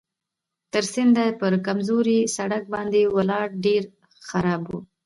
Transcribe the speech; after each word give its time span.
تر 0.71 0.83
سینده 0.93 1.25
پر 1.39 1.53
کمزوري 1.65 2.19
سړک 2.35 2.63
باندې 2.73 2.99
ولاړم 3.15 3.53
چې 3.57 3.61
ډېر 3.65 3.83
خراب 4.29 4.61
و. 4.67 4.71